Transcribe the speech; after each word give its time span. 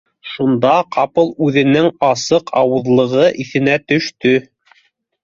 Шунда 0.29 0.69
ҡапыл 0.95 1.27
үҙенең 1.47 1.89
асыҡ 2.07 2.49
ауыҙлығы 2.63 3.27
иҫенә 3.45 3.77
төштө 3.93 4.33